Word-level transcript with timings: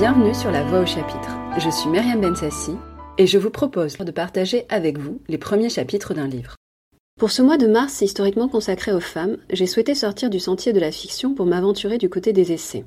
Bienvenue 0.00 0.34
sur 0.34 0.50
La 0.50 0.64
Voix 0.64 0.80
au 0.80 0.86
chapitre. 0.86 1.36
Je 1.58 1.68
suis 1.68 1.90
Myriam 1.90 2.22
Bensassi 2.22 2.72
et 3.18 3.26
je 3.26 3.36
vous 3.36 3.50
propose 3.50 3.98
de 3.98 4.10
partager 4.10 4.64
avec 4.70 4.96
vous 4.96 5.20
les 5.28 5.36
premiers 5.36 5.68
chapitres 5.68 6.14
d'un 6.14 6.26
livre. 6.26 6.56
Pour 7.18 7.30
ce 7.30 7.42
mois 7.42 7.58
de 7.58 7.66
mars 7.66 8.00
historiquement 8.00 8.48
consacré 8.48 8.94
aux 8.94 9.00
femmes, 9.00 9.36
j'ai 9.50 9.66
souhaité 9.66 9.94
sortir 9.94 10.30
du 10.30 10.40
sentier 10.40 10.72
de 10.72 10.80
la 10.80 10.90
fiction 10.90 11.34
pour 11.34 11.44
m'aventurer 11.44 11.98
du 11.98 12.08
côté 12.08 12.32
des 12.32 12.50
essais. 12.50 12.86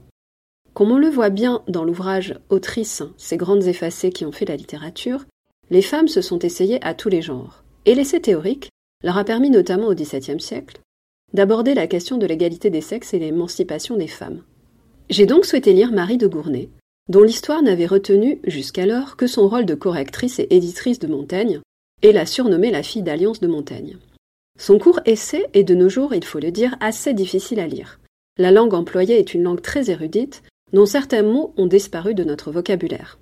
Comme 0.73 0.89
on 0.89 0.97
le 0.97 1.07
voit 1.07 1.29
bien 1.29 1.61
dans 1.67 1.83
l'ouvrage 1.83 2.33
Autrice, 2.49 3.03
ces 3.17 3.37
grandes 3.37 3.67
effacées 3.67 4.09
qui 4.09 4.25
ont 4.25 4.31
fait 4.31 4.45
la 4.45 4.55
littérature, 4.55 5.23
les 5.69 5.83
femmes 5.83 6.07
se 6.07 6.23
sont 6.23 6.39
essayées 6.39 6.83
à 6.83 6.95
tous 6.95 7.09
les 7.09 7.21
genres. 7.21 7.63
Et 7.85 7.93
l'essai 7.93 8.21
théorique 8.21 8.71
leur 9.03 9.19
a 9.19 9.23
permis 9.23 9.51
notamment 9.51 9.85
au 9.85 9.93
XVIIe 9.93 10.41
siècle 10.41 10.79
d'aborder 11.31 11.75
la 11.75 11.85
question 11.85 12.17
de 12.17 12.25
l'égalité 12.25 12.71
des 12.71 12.81
sexes 12.81 13.13
et 13.13 13.19
l'émancipation 13.19 13.97
des 13.97 14.07
femmes. 14.07 14.41
J'ai 15.11 15.27
donc 15.27 15.45
souhaité 15.45 15.73
lire 15.73 15.91
Marie 15.91 16.17
de 16.17 16.25
Gournay, 16.25 16.69
dont 17.09 17.23
l'histoire 17.23 17.61
n'avait 17.61 17.85
retenu 17.85 18.39
jusqu'alors 18.45 19.17
que 19.17 19.27
son 19.27 19.47
rôle 19.47 19.65
de 19.65 19.75
correctrice 19.75 20.39
et 20.39 20.47
éditrice 20.49 20.99
de 20.99 21.07
Montaigne, 21.07 21.59
et 22.01 22.11
l'a 22.11 22.25
surnommée 22.25 22.71
la 22.71 22.83
fille 22.83 23.01
d'Alliance 23.01 23.39
de 23.39 23.47
Montaigne. 23.47 23.97
Son 24.59 24.77
court 24.77 24.99
essai 25.05 25.47
est 25.53 25.63
de 25.63 25.75
nos 25.75 25.89
jours, 25.89 26.13
il 26.13 26.23
faut 26.23 26.39
le 26.39 26.51
dire, 26.51 26.75
assez 26.79 27.13
difficile 27.13 27.59
à 27.59 27.67
lire. 27.67 27.99
La 28.37 28.51
langue 28.51 28.73
employée 28.73 29.19
est 29.19 29.33
une 29.33 29.43
langue 29.43 29.61
très 29.61 29.89
érudite, 29.89 30.43
dont 30.71 30.85
certains 30.85 31.23
mots 31.23 31.53
ont 31.57 31.67
disparu 31.67 32.13
de 32.13 32.23
notre 32.23 32.51
vocabulaire. 32.51 33.19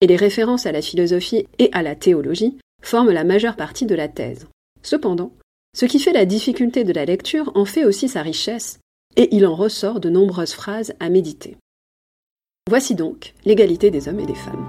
Et 0.00 0.06
les 0.06 0.16
références 0.16 0.66
à 0.66 0.72
la 0.72 0.82
philosophie 0.82 1.46
et 1.58 1.70
à 1.72 1.82
la 1.82 1.94
théologie 1.94 2.56
forment 2.82 3.10
la 3.10 3.24
majeure 3.24 3.56
partie 3.56 3.86
de 3.86 3.94
la 3.94 4.08
thèse. 4.08 4.46
Cependant, 4.82 5.32
ce 5.76 5.86
qui 5.86 5.98
fait 5.98 6.12
la 6.12 6.24
difficulté 6.24 6.84
de 6.84 6.92
la 6.92 7.04
lecture 7.04 7.52
en 7.54 7.64
fait 7.64 7.84
aussi 7.84 8.08
sa 8.08 8.22
richesse, 8.22 8.80
et 9.16 9.34
il 9.34 9.46
en 9.46 9.54
ressort 9.54 10.00
de 10.00 10.08
nombreuses 10.08 10.52
phrases 10.52 10.94
à 11.00 11.10
méditer. 11.10 11.56
Voici 12.68 12.94
donc 12.94 13.34
l'égalité 13.44 13.90
des 13.90 14.08
hommes 14.08 14.20
et 14.20 14.26
des 14.26 14.34
femmes. 14.34 14.68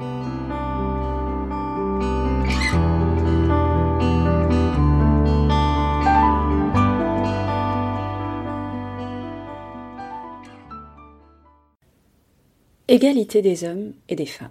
Égalité 12.88 13.42
des 13.42 13.64
hommes 13.64 13.94
et 14.09 14.16
des 14.16 14.26
femmes. 14.26 14.50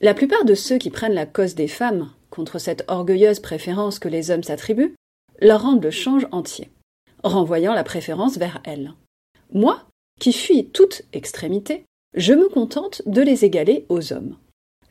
La 0.00 0.14
plupart 0.14 0.44
de 0.44 0.54
ceux 0.54 0.78
qui 0.78 0.90
prennent 0.90 1.14
la 1.14 1.26
cause 1.26 1.54
des 1.54 1.68
femmes 1.68 2.10
contre 2.30 2.58
cette 2.58 2.84
orgueilleuse 2.88 3.40
préférence 3.40 3.98
que 3.98 4.08
les 4.08 4.30
hommes 4.30 4.42
s'attribuent 4.42 4.94
leur 5.40 5.62
rendent 5.62 5.84
le 5.84 5.90
change 5.90 6.26
entier 6.32 6.70
renvoyant 7.26 7.74
la 7.74 7.84
préférence 7.84 8.38
vers 8.38 8.60
elles. 8.64 8.92
Moi, 9.52 9.84
qui 10.20 10.32
fuis 10.32 10.68
toute 10.70 11.02
extrémité, 11.12 11.84
je 12.16 12.32
me 12.32 12.48
contente 12.48 13.02
de 13.06 13.20
les 13.20 13.44
égaler 13.44 13.84
aux 13.90 14.12
hommes. 14.12 14.36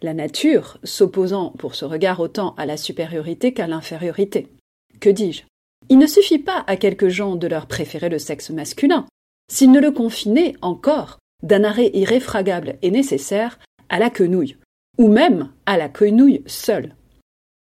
La 0.02 0.14
nature 0.14 0.78
s'opposant 0.84 1.50
pour 1.58 1.74
ce 1.74 1.84
regard 1.84 2.20
autant 2.20 2.54
à 2.56 2.66
la 2.68 2.78
supériorité 2.78 3.54
qu'à 3.54 3.66
l'infériorité. 3.66 4.48
Que 5.00 5.10
dis-je? 5.10 5.44
Il 5.90 5.98
ne 5.98 6.08
suffit 6.08 6.40
pas 6.40 6.64
à 6.68 6.78
quelques 6.78 7.10
gens 7.10 7.36
de 7.36 7.48
leur 7.48 7.66
préférer 7.66 8.10
le 8.10 8.20
sexe 8.20 8.52
masculin, 8.52 9.06
s'ils 9.52 9.72
ne 9.72 9.80
le 9.80 9.92
confinaient 9.92 10.56
encore 10.62 11.18
d'un 11.44 11.64
arrêt 11.64 11.90
irréfragable 11.94 12.78
et 12.82 12.92
nécessaire 12.92 13.60
à 13.90 14.00
la 14.00 14.10
quenouille, 14.10 14.58
ou 14.98 15.08
même 15.08 15.52
à 15.66 15.78
la 15.78 15.90
quenouille 15.90 16.44
seule. 16.46 16.96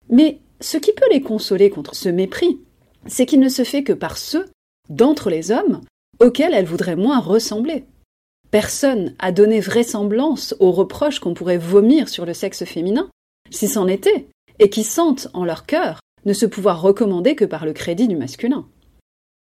Mais 0.08 0.40
ce 0.60 0.78
qui 0.78 0.92
peut 0.92 1.08
les 1.10 1.20
consoler 1.20 1.70
contre 1.70 1.94
ce 1.94 2.08
mépris, 2.08 2.60
c'est 3.06 3.26
qu'il 3.26 3.40
ne 3.40 3.48
se 3.48 3.64
fait 3.64 3.82
que 3.82 3.92
par 3.92 4.18
ceux 4.18 4.46
d'entre 4.88 5.30
les 5.30 5.50
hommes 5.50 5.80
auxquels 6.20 6.54
elle 6.54 6.64
voudrait 6.64 6.96
moins 6.96 7.20
ressembler. 7.20 7.84
Personne 8.50 9.14
a 9.18 9.30
donné 9.30 9.60
vraisemblance 9.60 10.54
aux 10.58 10.72
reproches 10.72 11.20
qu'on 11.20 11.34
pourrait 11.34 11.58
vomir 11.58 12.08
sur 12.08 12.24
le 12.24 12.32
sexe 12.32 12.64
féminin, 12.64 13.10
si 13.50 13.68
c'en 13.68 13.86
était, 13.86 14.28
et 14.58 14.70
qui 14.70 14.84
sentent 14.84 15.28
en 15.34 15.44
leur 15.44 15.66
cœur 15.66 16.00
ne 16.24 16.32
se 16.32 16.46
pouvoir 16.46 16.80
recommander 16.80 17.36
que 17.36 17.44
par 17.44 17.66
le 17.66 17.72
crédit 17.72 18.08
du 18.08 18.16
masculin. 18.16 18.66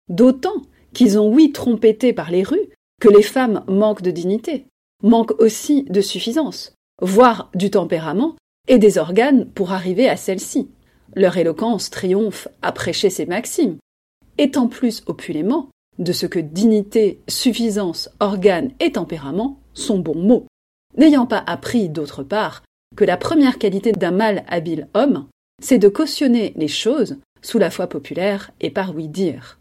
D'autant 0.09 0.63
qu'ils 0.95 1.19
ont 1.19 1.29
oui 1.29 1.53
trompété 1.53 2.13
par 2.13 2.31
les 2.31 2.43
rues 2.43 2.69
que 3.01 3.09
les 3.09 3.23
femmes 3.23 3.65
manquent 3.67 4.03
de 4.03 4.11
dignité, 4.11 4.67
manquent 5.03 5.41
aussi 5.41 5.83
de 5.85 6.01
suffisance, 6.01 6.75
voire 7.01 7.51
du 7.55 7.71
tempérament 7.71 8.37
et 8.69 8.79
des 8.79 8.99
organes 8.99 9.47
pour 9.47 9.73
arriver 9.73 10.09
à 10.09 10.17
celle-ci. 10.17 10.71
Leur 11.15 11.37
éloquence 11.37 11.91
triomphe 11.91 12.49
à 12.63 12.73
prêcher 12.73 13.11
ces 13.11 13.27
maximes, 13.27 13.79
étant 14.39 14.69
plus 14.69 15.03
opulément 15.07 15.69
de 16.03 16.13
ce 16.13 16.27
que 16.27 16.39
dignité, 16.39 17.21
suffisance, 17.29 18.11
organe 18.21 18.71
et 18.81 18.93
tempérament 18.93 19.61
sont 19.75 19.99
bons 19.99 20.19
mots, 20.19 20.47
n'ayant 20.97 21.27
pas 21.27 21.43
appris 21.47 21.89
d'autre 21.89 22.23
part 22.23 22.63
que 22.97 23.05
la 23.05 23.17
première 23.17 23.59
qualité 23.59 23.93
d'un 23.93 24.11
mal 24.11 24.45
habile 24.49 24.89
homme, 24.95 25.27
c'est 25.63 25.79
de 25.79 25.89
cautionner 25.89 26.53
les 26.57 26.69
choses 26.69 27.17
sous 27.41 27.59
la 27.59 27.71
foi 27.71 27.87
populaire 27.87 28.51
et 28.61 28.71
par 28.71 28.95
oui 28.95 29.09
dire. 29.09 29.59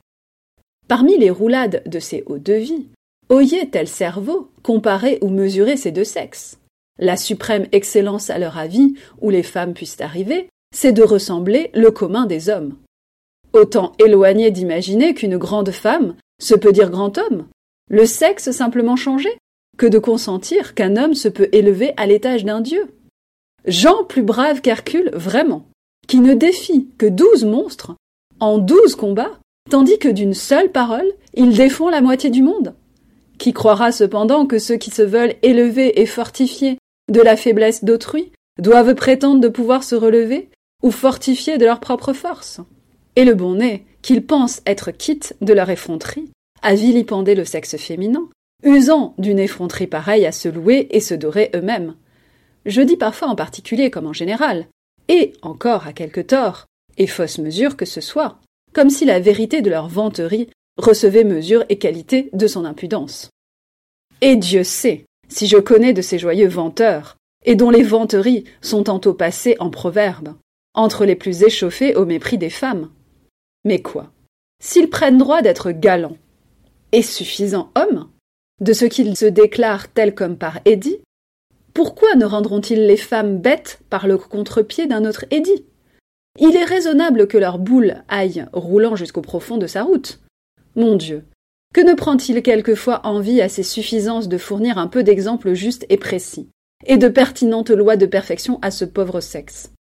Parmi 0.88 1.18
les 1.18 1.30
roulades 1.30 1.84
de 1.86 2.00
ces 2.00 2.24
hauts 2.26 2.38
de 2.38 2.54
vie, 2.54 2.88
oyait-elle 3.30 3.88
cerveau 3.88 4.52
comparer 4.62 5.20
ou 5.22 5.30
mesurer 5.30 5.78
ces 5.78 5.92
deux 5.92 6.04
sexes 6.04 6.60
La 7.00 7.16
suprême 7.16 7.68
excellence 7.72 8.30
à 8.30 8.38
leur 8.38 8.58
avis 8.58 8.96
où 9.22 9.30
les 9.30 9.44
femmes 9.44 9.74
puissent 9.74 10.02
arriver, 10.02 10.50
c'est 10.76 10.92
de 10.92 11.04
ressembler 11.04 11.72
le 11.74 11.92
commun 11.92 12.26
des 12.26 12.50
hommes. 12.50 12.76
Autant 13.54 13.94
éloigné 14.00 14.52
d'imaginer 14.52 15.14
qu'une 15.14 15.38
grande 15.38 15.72
femme 15.72 16.16
se 16.42 16.56
peut 16.56 16.72
dire 16.72 16.90
grand 16.90 17.18
homme, 17.18 17.46
le 17.90 18.06
sexe 18.06 18.52
simplement 18.52 18.96
changé, 18.96 19.30
que 19.78 19.86
de 19.86 20.00
consentir 20.00 20.74
qu'un 20.74 20.98
homme 20.98 21.14
se 21.14 21.28
peut 21.28 21.50
élever 21.52 21.94
à 21.98 22.06
l'étage 22.06 22.46
d'un 22.46 22.62
dieu. 22.62 22.94
Jean 23.66 24.04
plus 24.04 24.24
brave 24.24 24.62
qu'Hercule, 24.62 25.12
vraiment, 25.14 25.66
qui 26.08 26.20
ne 26.20 26.34
défie 26.34 26.88
que 26.98 27.06
douze 27.06 27.46
monstres 27.46 27.96
en 28.40 28.58
douze 28.58 28.96
combats, 28.96 29.40
tandis 29.70 30.00
que 30.00 30.08
d'une 30.08 30.34
seule 30.34 30.72
parole, 30.72 31.10
il 31.36 31.56
défend 31.56 31.90
la 31.90 32.02
moitié 32.02 32.30
du 32.30 32.42
monde. 32.42 32.74
Qui 33.38 33.54
croira 33.54 33.92
cependant 33.92 34.46
que 34.46 34.60
ceux 34.60 34.78
qui 34.78 34.90
se 34.90 35.04
veulent 35.04 35.36
élever 35.44 36.02
et 36.02 36.06
fortifier 36.06 36.78
de 37.12 37.22
la 37.22 37.38
faiblesse 37.38 37.84
d'autrui 37.84 38.32
doivent 38.60 38.96
prétendre 38.96 39.42
de 39.42 39.48
pouvoir 39.48 39.84
se 39.84 39.96
relever 39.96 40.50
ou 40.84 40.92
fortifier 40.92 41.58
de 41.58 41.66
leur 41.66 41.80
propre 41.80 42.14
force 42.14 42.62
et 43.16 43.26
le 43.26 43.36
bon 43.36 43.56
nez, 43.56 43.86
qu'ils 44.02 44.26
pensent 44.26 44.62
être 44.66 44.92
quittes 44.92 45.36
de 45.42 45.54
leur 45.54 45.70
effronterie, 45.70 46.32
à 46.62 46.76
vilipender 46.76 47.36
le 47.36 47.46
sexe 47.46 47.78
féminin, 47.78 48.30
usant 48.64 49.16
d'une 49.18 49.40
effronterie 49.40 49.88
pareille 49.88 50.26
à 50.26 50.32
se 50.32 50.50
louer 50.50 50.88
et 50.92 51.00
se 51.00 51.14
dorer 51.14 51.50
eux-mêmes. 51.56 51.96
Je 52.66 52.82
dis 52.82 52.98
parfois 52.98 53.28
en 53.28 53.36
particulier 53.36 53.90
comme 53.90 54.08
en 54.08 54.14
général, 54.14 54.68
et 55.08 55.34
encore 55.42 55.88
à 55.88 55.94
quelque 55.94 56.22
tort, 56.22 56.66
et 56.98 57.08
fausse 57.08 57.40
mesure 57.40 57.76
que 57.76 57.86
ce 57.86 58.02
soit, 58.02 58.38
comme 58.74 58.90
si 58.90 59.06
la 59.06 59.20
vérité 59.20 59.62
de 59.62 59.70
leur 59.70 59.88
vanterie 59.88 60.50
recevait 60.78 61.24
mesure 61.24 61.66
et 61.70 61.78
qualité 61.78 62.30
de 62.34 62.48
son 62.48 62.66
impudence. 62.66 63.30
Et 64.22 64.36
Dieu 64.36 64.64
sait 64.64 65.06
si 65.28 65.48
je 65.48 65.58
connais 65.58 65.94
de 65.94 66.02
ces 66.02 66.20
joyeux 66.20 66.48
vanteurs, 66.48 67.18
et 67.44 67.56
dont 67.56 67.70
les 67.70 67.84
vanteries 67.84 68.44
sont 68.62 68.84
tantôt 68.84 69.14
passées 69.14 69.56
en 69.60 69.70
proverbes, 69.70 70.36
entre 70.74 71.06
les 71.06 71.16
plus 71.16 71.44
échauffés 71.44 71.96
au 71.96 72.06
mépris 72.06 72.38
des 72.38 72.50
femmes, 72.50 72.90
mais 73.66 73.82
quoi? 73.82 74.12
S'ils 74.62 74.90
prennent 74.90 75.18
droit 75.18 75.42
d'être 75.42 75.72
galants 75.72 76.18
et 76.92 77.02
suffisants 77.02 77.72
hommes, 77.76 78.10
de 78.60 78.74
ce 78.74 78.86
qu'ils 78.86 79.18
se 79.18 79.26
déclarent 79.26 79.92
tels 79.92 80.14
comme 80.14 80.38
par 80.38 80.60
édit, 80.66 81.00
pourquoi 81.74 82.16
ne 82.16 82.26
rendront-ils 82.26 82.86
les 82.86 82.98
femmes 82.98 83.40
bêtes 83.40 83.80
par 83.90 84.08
le 84.08 84.18
contre-pied 84.18 84.88
d'un 84.88 85.06
autre 85.06 85.26
édit? 85.32 85.66
Il 86.40 86.56
est 86.56 86.66
raisonnable 86.66 87.28
que 87.28 87.38
leur 87.38 87.60
boule 87.60 88.04
aille 88.08 88.46
roulant 88.54 88.96
jusqu'au 88.96 89.22
profond 89.22 89.58
de 89.58 89.68
sa 89.68 89.84
route. 89.84 90.20
Mon 90.76 90.96
Dieu, 90.96 91.26
que 91.74 91.82
ne 91.82 91.94
prend-il 91.94 92.42
quelquefois 92.44 93.06
envie 93.06 93.42
à 93.42 93.50
ces 93.50 93.64
suffisances 93.64 94.28
de 94.28 94.38
fournir 94.38 94.78
un 94.78 94.88
peu 94.88 95.04
d'exemples 95.04 95.54
justes 95.54 95.86
et 95.90 95.98
précis, 95.98 96.50
et 96.86 96.98
de 96.98 97.08
pertinentes 97.08 97.70
lois 97.70 97.98
de 97.98 98.06
perfection 98.06 98.60
à 98.62 98.72
ce 98.72 98.86
pauvre 98.86 99.22
sexe? 99.22 99.72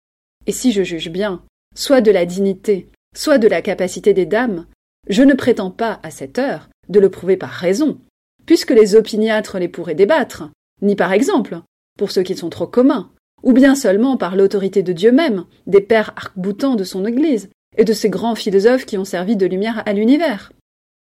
Et 0.47 0.53
si 0.53 0.73
je 0.73 0.83
juge 0.83 1.11
bien, 1.11 1.43
soit 1.75 2.01
de 2.01 2.11
la 2.11 2.25
dignité, 2.25 2.89
soit 3.15 3.39
de 3.39 3.49
la 3.49 3.63
capacité 3.63 4.15
des 4.15 4.27
dames, 4.27 4.67
je 5.09 5.23
ne 5.23 5.35
prétends 5.35 5.71
pas, 5.71 6.01
à 6.03 6.11
cette 6.11 6.39
heure, 6.39 6.69
de 6.89 7.01
le 7.01 7.11
prouver 7.11 7.37
par 7.37 7.51
raison, 7.51 7.99
puisque 8.47 8.71
les 8.71 8.95
opiniâtres 8.95 9.59
les 9.59 9.69
pourraient 9.69 9.95
débattre, 9.95 10.51
ni 10.83 10.97
par 10.97 11.13
exemple, 11.13 11.61
pour 11.99 12.11
ceux 12.11 12.23
qui 12.23 12.37
sont 12.37 12.51
trop 12.51 12.67
communs, 12.67 13.11
ou 13.43 13.53
bien 13.53 13.75
seulement 13.75 14.17
par 14.17 14.37
l'autorité 14.37 14.83
de 14.83 14.93
Dieu 14.93 15.13
même, 15.13 15.45
des 15.67 15.81
pères 15.81 16.13
arc-boutants 16.17 16.77
de 16.77 16.85
son 16.85 17.05
Église, 17.05 17.51
et 17.77 17.85
de 17.85 17.93
ces 17.93 18.11
grands 18.11 18.35
philosophes 18.35 18.87
qui 18.87 18.99
ont 18.99 19.05
servi 19.05 19.37
de 19.37 19.47
lumière 19.47 19.83
à 19.87 19.93
l'univers. 19.93 20.53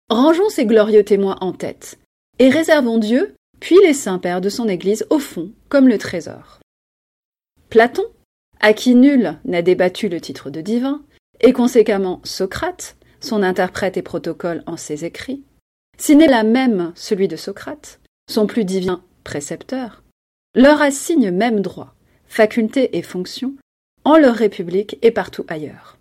Rangeons 0.10 0.50
ces 0.50 0.66
glorieux 0.66 1.04
témoins 1.04 1.38
en 1.42 1.52
tête, 1.52 2.00
et 2.40 2.50
réservons 2.50 2.98
Dieu, 2.98 3.36
puis 3.60 3.78
les 3.84 3.94
saints 3.94 4.20
pères 4.20 4.42
de 4.42 4.50
son 4.50 4.68
Église 4.68 5.06
au 5.10 5.20
fond, 5.20 5.52
comme 5.68 5.88
le 5.88 5.98
trésor. 5.98 6.60
Platon, 7.70 8.06
à 8.60 8.74
qui 8.74 8.96
nul 8.96 9.38
n'a 9.46 9.62
débattu 9.62 10.10
le 10.10 10.20
titre 10.22 10.50
de 10.50 10.62
divin, 10.62 11.02
et 11.42 11.54
conséquemment 11.54 12.22
Socrate, 12.24 12.98
son 13.20 13.44
interprète 13.44 13.98
et 13.98 14.02
protocole 14.02 14.64
en 14.66 14.78
ses 14.78 15.06
écrits, 15.06 15.44
si 15.98 16.16
n'est 16.16 16.28
la 16.28 16.44
même 16.44 16.92
celui 16.96 17.28
de 17.28 17.36
Socrate, 17.36 18.00
son 18.30 18.48
plus 18.48 18.66
divin 18.66 19.04
précepteur, 19.24 20.04
leur 20.56 20.82
assigne 20.82 21.32
même 21.32 21.62
droit, 21.62 21.94
facultés 22.28 22.98
et 22.98 23.02
fonctions 23.02 23.56
en 24.04 24.18
leur 24.18 24.36
république 24.36 24.98
et 25.02 25.12
partout 25.12 25.46
ailleurs. 25.50 25.98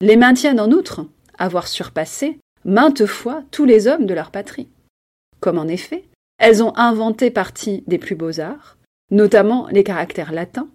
Les 0.00 0.16
maintiennent 0.16 0.60
en 0.60 0.70
outre 0.70 1.06
avoir 1.38 1.68
surpassé 1.68 2.38
maintes 2.64 3.06
fois 3.06 3.42
tous 3.50 3.64
les 3.64 3.86
hommes 3.86 4.06
de 4.06 4.14
leur 4.14 4.30
patrie. 4.30 4.68
Comme 5.40 5.58
en 5.58 5.68
effet, 5.68 6.04
elles 6.38 6.62
ont 6.62 6.76
inventé 6.76 7.30
partie 7.30 7.84
des 7.86 7.98
plus 7.98 8.14
beaux 8.14 8.40
arts, 8.40 8.76
notamment 9.10 9.68
les 9.70 9.84
caractères 9.84 10.32
latins, 10.32 10.68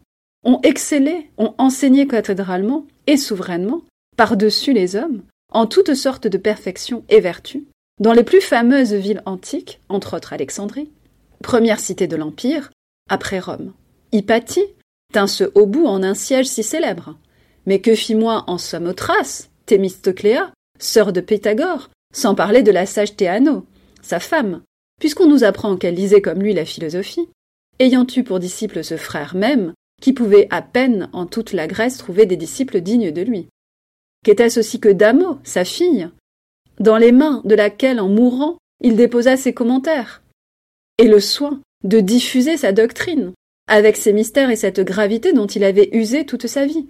ont 0.43 0.59
excellé, 0.63 1.31
ont 1.37 1.53
enseigné 1.57 2.07
cathédralement 2.07 2.85
et 3.07 3.17
souverainement, 3.17 3.81
par-dessus 4.17 4.73
les 4.73 4.95
hommes, 4.95 5.21
en 5.51 5.67
toutes 5.67 5.93
sortes 5.93 6.27
de 6.27 6.37
perfections 6.37 7.03
et 7.09 7.19
vertus, 7.19 7.63
dans 7.99 8.13
les 8.13 8.23
plus 8.23 8.41
fameuses 8.41 8.93
villes 8.93 9.21
antiques, 9.25 9.79
entre 9.89 10.17
autres 10.17 10.33
Alexandrie, 10.33 10.91
première 11.41 11.79
cité 11.79 12.07
de 12.07 12.15
l'Empire, 12.15 12.71
après 13.09 13.39
Rome. 13.39 13.73
Hypatie 14.11 14.65
tint 15.13 15.27
ce 15.27 15.45
haut 15.55 15.65
bout 15.65 15.85
en 15.85 16.03
un 16.03 16.13
siège 16.13 16.47
si 16.47 16.63
célèbre. 16.63 17.17
Mais 17.65 17.79
que 17.79 17.95
fit 17.95 18.15
moins 18.15 18.43
en 18.47 18.57
Samothrace, 18.57 19.49
Thémistocléa, 19.65 20.51
sœur 20.77 21.13
de 21.13 21.21
Pythagore, 21.21 21.89
sans 22.13 22.35
parler 22.35 22.63
de 22.63 22.71
la 22.71 22.85
sage 22.85 23.15
Théano, 23.15 23.65
sa 24.01 24.19
femme, 24.19 24.61
puisqu'on 24.99 25.27
nous 25.27 25.43
apprend 25.43 25.77
qu'elle 25.77 25.95
lisait 25.95 26.21
comme 26.21 26.41
lui 26.41 26.53
la 26.53 26.65
philosophie, 26.65 27.29
ayant 27.79 28.05
eu 28.15 28.23
pour 28.23 28.39
disciple 28.39 28.83
ce 28.83 28.97
frère 28.97 29.35
même, 29.35 29.73
qui 30.01 30.13
pouvait 30.13 30.47
à 30.49 30.61
peine 30.61 31.09
en 31.13 31.25
toute 31.25 31.53
la 31.53 31.67
Grèce 31.67 31.97
trouver 31.97 32.25
des 32.25 32.37
disciples 32.37 32.81
dignes 32.81 33.11
de 33.11 33.21
lui. 33.21 33.47
Qu'était-ce 34.23 34.59
aussi 34.59 34.79
que 34.79 34.89
Damo, 34.89 35.39
sa 35.43 35.65
fille, 35.65 36.09
dans 36.79 36.97
les 36.97 37.11
mains 37.11 37.41
de 37.45 37.55
laquelle, 37.55 37.99
en 37.99 38.09
mourant, 38.09 38.57
il 38.81 38.95
déposa 38.95 39.37
ses 39.37 39.53
commentaires, 39.53 40.21
et 40.97 41.07
le 41.07 41.19
soin 41.19 41.61
de 41.83 41.99
diffuser 41.99 42.57
sa 42.57 42.71
doctrine, 42.71 43.33
avec 43.67 43.95
ses 43.95 44.13
mystères 44.13 44.49
et 44.49 44.55
cette 44.55 44.81
gravité 44.81 45.33
dont 45.33 45.47
il 45.47 45.63
avait 45.63 45.89
usé 45.93 46.25
toute 46.25 46.47
sa 46.47 46.65
vie. 46.65 46.87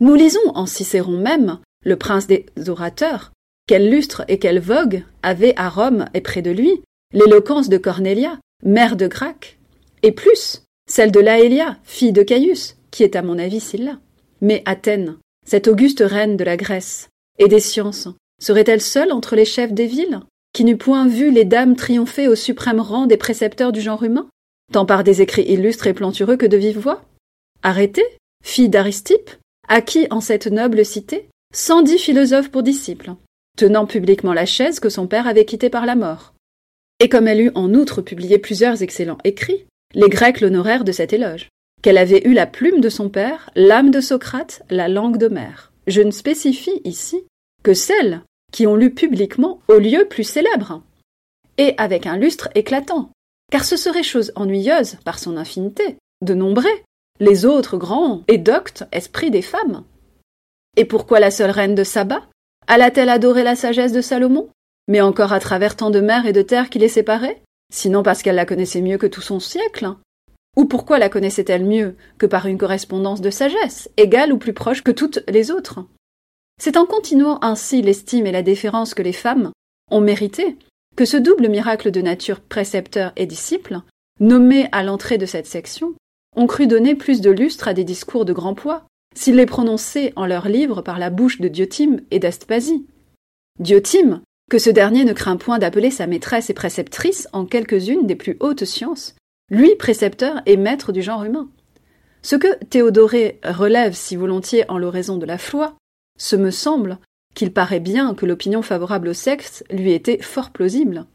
Nous 0.00 0.14
lisons 0.14 0.40
en 0.54 0.66
Cicéron 0.66 1.18
même, 1.18 1.58
le 1.84 1.96
prince 1.96 2.26
des 2.26 2.46
orateurs, 2.68 3.32
quel 3.66 3.90
lustre 3.90 4.24
et 4.28 4.38
quelle 4.38 4.60
vogue 4.60 5.04
avait 5.22 5.54
à 5.56 5.68
Rome 5.68 6.06
et 6.14 6.20
près 6.20 6.42
de 6.42 6.50
lui 6.50 6.82
l'éloquence 7.12 7.68
de 7.68 7.78
Cornelia, 7.78 8.38
mère 8.64 8.96
de 8.96 9.06
Gracque, 9.06 9.58
et 10.02 10.12
plus, 10.12 10.63
celle 10.86 11.12
de 11.12 11.20
Laélia, 11.20 11.78
fille 11.84 12.12
de 12.12 12.22
Caius, 12.22 12.76
qui 12.90 13.02
est 13.02 13.16
à 13.16 13.22
mon 13.22 13.38
avis 13.38 13.60
Sylla. 13.60 13.98
Mais 14.40 14.62
Athènes, 14.66 15.16
cette 15.46 15.68
auguste 15.68 16.02
reine 16.04 16.36
de 16.36 16.44
la 16.44 16.56
Grèce 16.56 17.08
et 17.38 17.48
des 17.48 17.60
sciences, 17.60 18.08
serait-elle 18.40 18.80
seule 18.80 19.12
entre 19.12 19.36
les 19.36 19.44
chefs 19.44 19.72
des 19.72 19.86
villes, 19.86 20.20
qui 20.52 20.64
n'eût 20.64 20.76
point 20.76 21.08
vu 21.08 21.30
les 21.30 21.44
dames 21.44 21.76
triompher 21.76 22.28
au 22.28 22.34
suprême 22.34 22.80
rang 22.80 23.06
des 23.06 23.16
précepteurs 23.16 23.72
du 23.72 23.80
genre 23.80 24.02
humain, 24.02 24.28
tant 24.72 24.86
par 24.86 25.04
des 25.04 25.22
écrits 25.22 25.50
illustres 25.50 25.86
et 25.86 25.94
plantureux 25.94 26.36
que 26.36 26.46
de 26.46 26.56
vive 26.56 26.78
voix? 26.78 27.04
Arrêtée, 27.62 28.06
fille 28.44 28.68
d'Aristippe, 28.68 29.30
acquis 29.68 30.06
en 30.10 30.20
cette 30.20 30.46
noble 30.46 30.84
cité 30.84 31.28
cent 31.52 31.82
dix 31.82 31.98
philosophes 31.98 32.50
pour 32.50 32.62
disciples, 32.62 33.14
tenant 33.56 33.86
publiquement 33.86 34.32
la 34.32 34.46
chaise 34.46 34.80
que 34.80 34.88
son 34.88 35.06
père 35.06 35.26
avait 35.26 35.44
quittée 35.44 35.70
par 35.70 35.86
la 35.86 35.94
mort. 35.94 36.34
Et 37.00 37.08
comme 37.08 37.28
elle 37.28 37.40
eut 37.40 37.52
en 37.54 37.72
outre 37.74 38.02
publié 38.02 38.38
plusieurs 38.38 38.82
excellents 38.82 39.18
écrits, 39.24 39.66
les 39.94 40.08
Grecs 40.08 40.40
l'honorèrent 40.40 40.84
de 40.84 40.92
cet 40.92 41.12
éloge, 41.12 41.48
qu'elle 41.82 41.98
avait 41.98 42.26
eu 42.26 42.32
la 42.32 42.46
plume 42.46 42.80
de 42.80 42.88
son 42.88 43.08
père, 43.08 43.50
l'âme 43.54 43.90
de 43.90 44.00
Socrate, 44.00 44.62
la 44.70 44.88
langue 44.88 45.18
d'Homère. 45.18 45.72
Je 45.86 46.00
ne 46.00 46.10
spécifie 46.10 46.80
ici 46.84 47.24
que 47.62 47.74
celles 47.74 48.22
qui 48.52 48.66
ont 48.66 48.76
lu 48.76 48.92
publiquement 48.92 49.60
au 49.68 49.78
lieu 49.78 50.06
plus 50.08 50.24
célèbre, 50.24 50.82
et 51.58 51.74
avec 51.78 52.06
un 52.06 52.16
lustre 52.16 52.48
éclatant, 52.54 53.10
car 53.50 53.64
ce 53.64 53.76
serait 53.76 54.02
chose 54.02 54.32
ennuyeuse, 54.36 54.96
par 55.04 55.18
son 55.18 55.36
infinité, 55.36 55.96
de 56.22 56.34
nombrer 56.34 56.84
les 57.20 57.44
autres 57.44 57.76
grands 57.76 58.22
et 58.28 58.38
doctes 58.38 58.84
esprits 58.92 59.30
des 59.30 59.42
femmes. 59.42 59.84
Et 60.76 60.84
pourquoi 60.84 61.20
la 61.20 61.30
seule 61.30 61.50
reine 61.50 61.74
de 61.74 61.84
Saba? 61.84 62.22
Alla-t-elle 62.66 63.10
adorer 63.10 63.44
la 63.44 63.56
sagesse 63.56 63.92
de 63.92 64.00
Salomon, 64.00 64.48
mais 64.88 65.00
encore 65.00 65.32
à 65.32 65.40
travers 65.40 65.76
tant 65.76 65.90
de 65.90 66.00
mers 66.00 66.26
et 66.26 66.32
de 66.32 66.42
terres 66.42 66.70
qui 66.70 66.78
les 66.78 66.88
séparaient? 66.88 67.40
Sinon 67.74 68.02
parce 68.02 68.22
qu'elle 68.22 68.36
la 68.36 68.46
connaissait 68.46 68.80
mieux 68.80 68.98
que 68.98 69.06
tout 69.06 69.20
son 69.20 69.40
siècle 69.40 69.88
Ou 70.56 70.64
pourquoi 70.64 70.98
la 70.98 71.08
connaissait-elle 71.08 71.64
mieux 71.64 71.96
que 72.18 72.26
par 72.26 72.46
une 72.46 72.58
correspondance 72.58 73.20
de 73.20 73.30
sagesse, 73.30 73.90
égale 73.96 74.32
ou 74.32 74.38
plus 74.38 74.52
proche 74.52 74.82
que 74.82 74.92
toutes 74.92 75.22
les 75.28 75.50
autres? 75.50 75.84
C'est 76.60 76.76
en 76.76 76.86
continuant 76.86 77.38
ainsi 77.42 77.82
l'estime 77.82 78.26
et 78.26 78.32
la 78.32 78.42
déférence 78.42 78.94
que 78.94 79.02
les 79.02 79.12
femmes 79.12 79.50
ont 79.90 80.00
mérité 80.00 80.56
que 80.96 81.04
ce 81.04 81.16
double 81.16 81.48
miracle 81.48 81.90
de 81.90 82.00
nature 82.00 82.40
précepteur 82.40 83.12
et 83.16 83.26
disciple, 83.26 83.80
nommé 84.20 84.68
à 84.70 84.84
l'entrée 84.84 85.18
de 85.18 85.26
cette 85.26 85.46
section, 85.46 85.94
ont 86.36 86.46
cru 86.46 86.68
donner 86.68 86.94
plus 86.94 87.20
de 87.20 87.30
lustre 87.30 87.66
à 87.66 87.74
des 87.74 87.82
discours 87.82 88.24
de 88.24 88.32
grand 88.32 88.54
poids, 88.54 88.84
s'ils 89.16 89.34
les 89.34 89.46
prononçaient 89.46 90.12
en 90.14 90.26
leurs 90.26 90.48
livres 90.48 90.82
par 90.82 91.00
la 91.00 91.10
bouche 91.10 91.40
de 91.40 91.48
Diotime 91.48 92.02
et 92.12 92.20
d'Aspasie. 92.20 92.86
Diotime, 93.58 94.20
que 94.50 94.58
ce 94.58 94.70
dernier 94.70 95.04
ne 95.04 95.12
craint 95.12 95.36
point 95.36 95.58
d'appeler 95.58 95.90
sa 95.90 96.06
maîtresse 96.06 96.50
et 96.50 96.54
préceptrice 96.54 97.28
en 97.32 97.46
quelques-unes 97.46 98.06
des 98.06 98.16
plus 98.16 98.36
hautes 98.40 98.64
sciences, 98.64 99.14
lui 99.50 99.74
précepteur 99.76 100.42
et 100.46 100.56
maître 100.56 100.92
du 100.92 101.02
genre 101.02 101.24
humain. 101.24 101.48
Ce 102.22 102.36
que 102.36 102.64
Théodoré 102.64 103.40
relève 103.44 103.94
si 103.94 104.16
volontiers 104.16 104.64
en 104.70 104.78
l'oraison 104.78 105.16
de 105.18 105.26
la 105.26 105.38
foi, 105.38 105.76
ce 106.18 106.36
me 106.36 106.50
semble 106.50 106.98
qu'il 107.34 107.52
paraît 107.52 107.80
bien 107.80 108.14
que 108.14 108.26
l'opinion 108.26 108.62
favorable 108.62 109.08
au 109.08 109.12
sexe 109.12 109.64
lui 109.70 109.92
était 109.92 110.22
fort 110.22 110.50
plausible. 110.50 111.06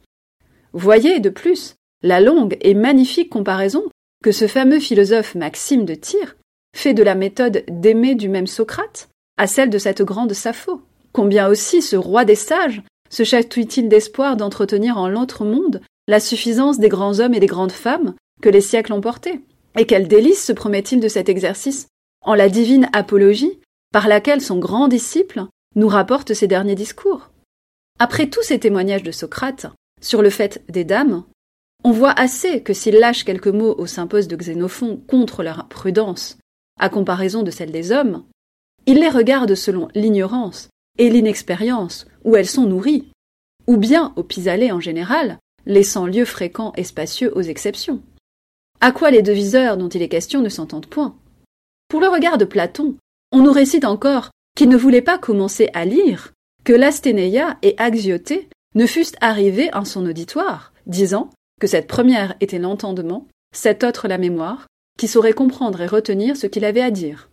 Voyez, 0.73 1.19
de 1.19 1.29
plus, 1.29 1.75
la 2.03 2.21
longue 2.21 2.57
et 2.61 2.73
magnifique 2.73 3.29
comparaison 3.29 3.83
que 4.23 4.31
ce 4.31 4.47
fameux 4.47 4.79
philosophe 4.79 5.35
Maxime 5.35 5.85
de 5.85 5.95
Tyr 5.95 6.35
fait 6.75 6.93
de 6.93 7.03
la 7.03 7.15
méthode 7.15 7.63
d'aimer 7.67 8.15
du 8.15 8.29
même 8.29 8.47
Socrate 8.47 9.09
à 9.37 9.47
celle 9.47 9.69
de 9.69 9.77
cette 9.77 10.01
grande 10.01 10.33
Sappho. 10.33 10.81
Combien 11.11 11.47
aussi 11.47 11.81
ce 11.81 11.95
roi 11.95 12.25
des 12.25 12.35
sages 12.35 12.83
se 13.09 13.23
chatouille-t-il 13.23 13.89
d'espoir 13.89 14.38
d'entretenir 14.38 14.97
en 14.97 15.07
l'autre 15.07 15.45
monde 15.45 15.81
la 16.07 16.19
suffisance 16.19 16.79
des 16.79 16.89
grands 16.89 17.19
hommes 17.19 17.33
et 17.33 17.39
des 17.39 17.47
grandes 17.47 17.71
femmes 17.71 18.15
que 18.41 18.50
les 18.50 18.61
siècles 18.61 18.94
ont 18.94 19.01
portés 19.01 19.41
Et 19.77 19.85
quel 19.85 20.07
délice 20.07 20.44
se 20.44 20.53
promet-il 20.53 21.00
de 21.00 21.07
cet 21.07 21.29
exercice? 21.29 21.88
En 22.25 22.33
la 22.33 22.50
divine 22.50 22.89
apologie 22.94 23.59
par 23.91 24.07
laquelle 24.07 24.41
son 24.41 24.59
grand 24.59 24.88
disciple 24.88 25.45
nous 25.75 25.88
rapporte 25.88 26.33
ses 26.33 26.47
derniers 26.47 26.75
discours. 26.75 27.31
Après 27.99 28.30
tous 28.30 28.44
ces 28.44 28.59
témoignages 28.59 29.04
de 29.04 29.11
Socrate 29.11 29.68
sur 30.01 30.21
le 30.21 30.30
fait 30.30 30.63
des 30.69 30.83
dames, 30.83 31.23
on 31.83 31.92
voit 31.92 32.11
assez 32.11 32.61
que 32.61 32.73
s'il 32.73 32.95
lâche 32.95 33.23
quelques 33.23 33.47
mots 33.47 33.75
au 33.78 33.85
symposium 33.85 34.31
de 34.31 34.35
Xénophon 34.35 34.97
contre 35.07 35.44
leur 35.44 35.68
prudence, 35.68 36.37
à 36.80 36.89
comparaison 36.89 37.44
de 37.44 37.51
celle 37.51 37.71
des 37.71 37.92
hommes, 37.92 38.23
il 38.85 38.99
les 38.99 39.09
regarde 39.09 39.56
selon 39.56 39.87
l'ignorance 39.95 40.69
et 40.97 41.09
l'inexpérience 41.09 42.06
où 42.23 42.35
elles 42.35 42.47
sont 42.47 42.66
nourries, 42.66 43.11
ou 43.68 43.78
bien 43.78 44.14
au 44.16 44.23
pis 44.23 44.49
en 44.71 44.80
général, 44.80 45.38
laissant 45.66 46.06
lieu 46.06 46.26
fréquent 46.26 46.73
et 46.76 46.83
spacieux 46.83 47.31
aux 47.35 47.42
exceptions. 47.42 48.02
À 48.81 48.92
quoi 48.92 49.11
les 49.11 49.21
deviseurs 49.21 49.78
dont 49.78 49.90
il 49.90 50.02
est 50.02 50.09
question 50.09 50.42
ne 50.42 50.49
s'entendent 50.49 50.88
point 50.88 51.16
Pour 51.90 51.99
le 51.99 52.07
regard 52.07 52.38
de 52.38 52.45
Platon, 52.45 52.95
on 53.31 53.42
nous 53.42 53.52
récite 53.52 53.85
encore 53.85 54.31
qu'il 54.56 54.69
ne 54.69 54.78
voulait 54.78 55.02
pas 55.02 55.18
commencer 55.18 55.69
à 55.73 55.85
lire 55.85 56.33
que 56.64 56.73
l'Asténéia 56.73 57.57
et 57.61 57.76
Axioté 57.78 58.49
ne 58.76 58.85
fussent 58.85 59.16
arrivés 59.21 59.73
en 59.73 59.85
son 59.85 60.06
auditoire, 60.06 60.73
disant 60.85 61.30
que 61.59 61.68
cette 61.68 61.88
première 61.88 62.35
était 62.42 62.59
l'entendement, 62.59 63.28
cette 63.54 63.83
autre 63.83 64.07
la 64.07 64.18
mémoire, 64.18 64.68
qui 64.97 65.07
saurait 65.07 65.33
comprendre 65.33 65.81
et 65.81 65.88
retenir 65.88 66.38
ce 66.38 66.47
qu'il 66.47 66.66
avait 66.66 66.81
à 66.81 66.92
dire. 66.92 67.30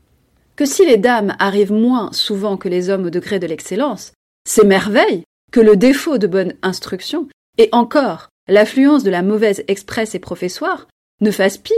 Que 0.56 0.64
si 0.64 0.86
les 0.86 0.96
dames 0.96 1.36
arrivent 1.38 1.72
moins 1.72 2.12
souvent 2.12 2.56
que 2.56 2.68
les 2.68 2.88
hommes 2.88 3.06
au 3.06 3.10
degré 3.10 3.38
de 3.38 3.46
l'excellence, 3.46 4.12
c'est 4.46 4.64
merveille 4.64 5.24
que 5.52 5.60
le 5.60 5.76
défaut 5.76 6.16
de 6.16 6.26
bonne 6.26 6.54
instruction, 6.62 7.28
et 7.58 7.68
encore 7.72 8.28
l'affluence 8.48 9.02
de 9.02 9.10
la 9.10 9.22
mauvaise 9.22 9.64
expresse 9.68 10.14
et 10.14 10.18
professoire, 10.18 10.86
ne 11.20 11.30
fasse 11.30 11.58
pis, 11.58 11.74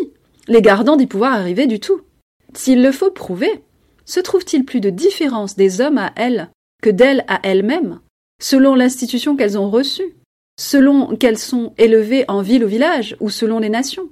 les 0.47 0.63
gardant 0.63 0.97
d'y 0.97 1.07
pouvoir 1.07 1.33
arriver 1.33 1.67
du 1.67 1.81
tout. 1.81 2.03
S'il 2.55 2.83
le 2.83 2.93
faut 2.93 3.11
prouver, 3.11 3.65
se 4.05 4.21
trouve-t-il 4.21 4.65
plus 4.65 4.81
de 4.81 4.91
différence 4.91 5.57
des 5.57 5.81
hommes 5.81 5.99
à 5.99 6.13
elles 6.17 6.51
que 6.83 6.91
d'elles 6.91 7.25
à 7.29 7.41
elles-mêmes, 7.43 8.01
selon 8.41 8.75
l'institution 8.75 9.37
qu'elles 9.37 9.59
ont 9.59 9.71
reçue, 9.71 10.17
selon 10.59 11.17
qu'elles 11.17 11.39
sont 11.39 11.73
élevées 11.79 12.25
en 12.29 12.43
ville 12.43 12.65
ou 12.65 12.69
village, 12.69 13.17
ou 13.21 13.31
selon 13.31 13.59
les 13.59 13.69
nations? 13.69 14.11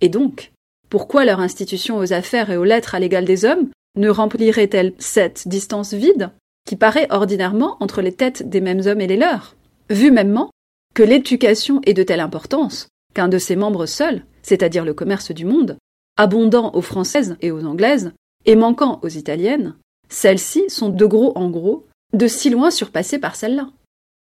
Et 0.00 0.08
donc, 0.08 0.52
pourquoi 0.90 1.24
leur 1.24 1.40
institution 1.40 1.98
aux 1.98 2.12
affaires 2.12 2.50
et 2.50 2.56
aux 2.56 2.64
lettres 2.64 2.94
à 2.94 3.00
l'égal 3.00 3.24
des 3.24 3.44
hommes 3.44 3.70
ne 3.96 4.08
remplirait-elle 4.08 4.94
cette 4.98 5.48
distance 5.48 5.94
vide? 5.94 6.30
Qui 6.66 6.76
paraît 6.76 7.06
ordinairement 7.10 7.76
entre 7.80 8.02
les 8.02 8.12
têtes 8.12 8.48
des 8.48 8.60
mêmes 8.60 8.86
hommes 8.86 9.00
et 9.00 9.06
les 9.06 9.16
leurs, 9.16 9.56
vu 9.90 10.10
mêmement 10.10 10.50
que 10.94 11.02
l'éducation 11.02 11.80
est 11.84 11.94
de 11.94 12.02
telle 12.02 12.20
importance 12.20 12.88
qu'un 13.14 13.28
de 13.28 13.38
ses 13.38 13.56
membres 13.56 13.86
seuls, 13.86 14.24
c'est-à-dire 14.42 14.84
le 14.84 14.94
commerce 14.94 15.30
du 15.30 15.44
monde, 15.44 15.78
abondant 16.16 16.72
aux 16.74 16.82
françaises 16.82 17.36
et 17.40 17.50
aux 17.50 17.64
anglaises, 17.64 18.12
et 18.44 18.56
manquant 18.56 19.00
aux 19.02 19.08
italiennes, 19.08 19.76
celles-ci 20.08 20.64
sont 20.68 20.88
de 20.88 21.06
gros 21.06 21.32
en 21.36 21.48
gros, 21.48 21.86
de 22.12 22.26
si 22.26 22.50
loin 22.50 22.70
surpassées 22.70 23.18
par 23.18 23.36
celles-là. 23.36 23.70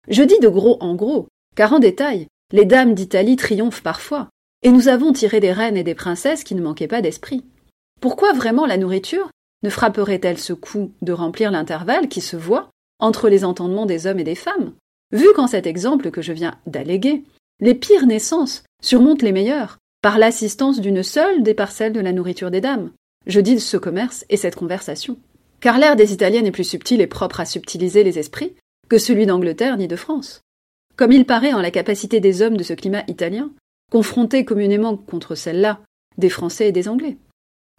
Je 0.08 0.22
dis 0.22 0.38
de 0.40 0.48
gros 0.48 0.76
en 0.80 0.94
gros, 0.94 1.28
car 1.56 1.72
en 1.72 1.78
détail, 1.78 2.26
les 2.52 2.64
dames 2.64 2.94
d'Italie 2.94 3.36
triomphent 3.36 3.82
parfois, 3.82 4.28
et 4.62 4.70
nous 4.70 4.88
avons 4.88 5.12
tiré 5.12 5.40
des 5.40 5.52
reines 5.52 5.76
et 5.76 5.84
des 5.84 5.94
princesses 5.94 6.44
qui 6.44 6.54
ne 6.54 6.62
manquaient 6.62 6.88
pas 6.88 7.02
d'esprit. 7.02 7.44
Pourquoi 8.00 8.32
vraiment 8.32 8.66
la 8.66 8.76
nourriture 8.76 9.30
ne 9.62 9.70
frapperait-elle 9.70 10.38
ce 10.38 10.52
coup 10.52 10.92
de 11.02 11.12
remplir 11.12 11.50
l'intervalle 11.50 12.08
qui 12.08 12.20
se 12.20 12.36
voit 12.36 12.70
entre 12.98 13.28
les 13.28 13.44
entendements 13.44 13.86
des 13.86 14.06
hommes 14.06 14.18
et 14.18 14.24
des 14.24 14.34
femmes? 14.34 14.72
Vu 15.12 15.26
qu'en 15.34 15.46
cet 15.46 15.66
exemple 15.66 16.10
que 16.10 16.22
je 16.22 16.32
viens 16.32 16.54
d'alléguer, 16.66 17.24
les 17.60 17.74
pires 17.74 18.06
naissances 18.06 18.62
surmontent 18.82 19.24
les 19.24 19.32
meilleures, 19.32 19.78
par 20.02 20.18
l'assistance 20.18 20.80
d'une 20.80 21.02
seule 21.02 21.42
des 21.42 21.54
parcelles 21.54 21.92
de 21.92 22.00
la 22.00 22.12
nourriture 22.12 22.50
des 22.50 22.60
dames. 22.60 22.90
Je 23.26 23.40
dis 23.40 23.60
ce 23.60 23.76
commerce 23.76 24.24
et 24.30 24.36
cette 24.36 24.56
conversation. 24.56 25.18
Car 25.60 25.78
l'air 25.78 25.94
des 25.94 26.12
Italiennes 26.12 26.46
est 26.46 26.52
plus 26.52 26.64
subtil 26.64 27.02
et 27.02 27.06
propre 27.06 27.40
à 27.40 27.44
subtiliser 27.44 28.02
les 28.02 28.18
esprits 28.18 28.54
que 28.88 28.98
celui 28.98 29.26
d'Angleterre 29.26 29.76
ni 29.76 29.88
de 29.88 29.96
France. 29.96 30.40
Comme 30.96 31.12
il 31.12 31.26
paraît 31.26 31.52
en 31.52 31.60
la 31.60 31.70
capacité 31.70 32.20
des 32.20 32.40
hommes 32.40 32.56
de 32.56 32.62
ce 32.62 32.72
climat 32.72 33.04
italien, 33.08 33.50
confrontés 33.90 34.44
communément 34.44 34.96
contre 34.96 35.34
celle-là 35.34 35.80
des 36.16 36.30
Français 36.30 36.68
et 36.68 36.72
des 36.72 36.88
Anglais. 36.88 37.18